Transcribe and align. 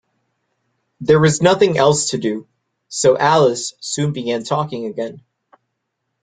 There 1.01 1.19
was 1.19 1.43
nothing 1.43 1.77
else 1.77 2.09
to 2.09 2.17
do, 2.17 2.47
so 2.89 3.15
Alice 3.15 3.75
soon 3.81 4.13
began 4.13 4.43
talking 4.43 4.87
again. 4.87 5.21